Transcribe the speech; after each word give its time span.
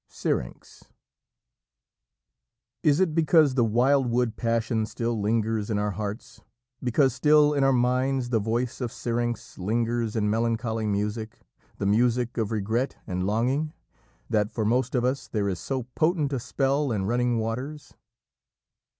SYRINX 0.07 0.85
"Is 2.81 2.99
it 2.99 3.13
because 3.13 3.53
the 3.53 3.63
wild 3.63 4.09
wood 4.09 4.35
passion 4.35 4.87
still 4.87 5.21
lingers 5.21 5.69
in 5.69 5.77
our 5.77 5.91
hearts, 5.91 6.41
because 6.83 7.13
still 7.13 7.53
in 7.53 7.63
our 7.63 7.71
minds 7.71 8.29
the 8.29 8.39
voice 8.39 8.81
of 8.81 8.91
Syrinx 8.91 9.59
lingers 9.59 10.15
in 10.15 10.27
melancholy 10.27 10.87
music, 10.87 11.41
the 11.77 11.85
music 11.85 12.35
of 12.39 12.51
regret 12.51 12.97
and 13.05 13.27
longing, 13.27 13.73
that 14.27 14.49
for 14.51 14.65
most 14.65 14.95
of 14.95 15.05
us 15.05 15.27
there 15.27 15.47
is 15.47 15.59
so 15.59 15.83
potent 15.93 16.33
a 16.33 16.39
spell 16.39 16.91
in 16.91 17.05
running 17.05 17.37
waters?" 17.37 17.93